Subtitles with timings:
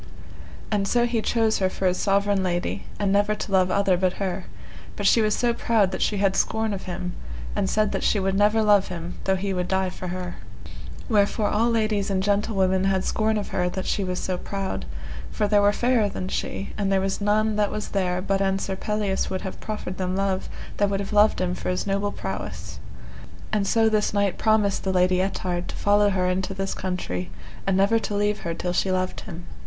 [0.71, 4.13] And so he chose her for his sovereign lady, and never to love other but
[4.13, 4.45] her,
[4.95, 7.13] but she was so proud that she had scorn of him,
[7.55, 10.37] and said that she would never love him though he would die for her.
[11.07, 14.85] Wherefore all ladies and gentlewomen had scorn of her that she was so proud,
[15.29, 18.57] for there were fairer than she, and there was none that was there but an
[18.57, 22.11] Sir Pelleas would have proffered them love, they would have loved him for his noble
[22.11, 22.79] prowess.
[23.53, 27.29] And so this knight promised the Lady Ettard to follow her into this country,
[27.67, 29.45] and never to leave her till she loved him.